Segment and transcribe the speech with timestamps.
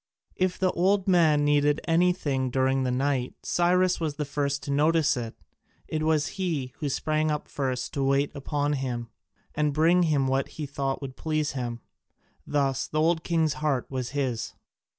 [0.35, 5.15] If the old man needed anything during the night Cyrus was the first to notice
[5.15, 5.35] it,
[5.87, 9.09] it was he who sprang up first to wait upon him,
[9.53, 11.81] and bring him what he thought would please him.
[12.47, 14.55] Thus the old king's heart was his.